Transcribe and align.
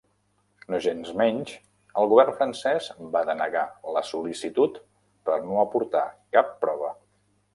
Nogensmenys, 0.75 1.51
el 2.03 2.07
govern 2.13 2.33
francès 2.39 2.87
va 3.17 3.21
denegar 3.29 3.65
la 3.97 4.03
sol·licitud 4.13 4.81
per 5.31 5.37
no 5.51 5.63
aportar 5.65 6.05
cap 6.39 6.53
prova. 6.65 6.91